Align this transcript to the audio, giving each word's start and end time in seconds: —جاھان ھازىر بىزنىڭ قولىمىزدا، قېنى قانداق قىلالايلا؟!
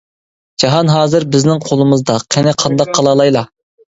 —جاھان 0.61 0.87
ھازىر 0.93 1.25
بىزنىڭ 1.35 1.61
قولىمىزدا، 1.67 2.17
قېنى 2.37 2.53
قانداق 2.65 2.93
قىلالايلا؟! 2.99 3.45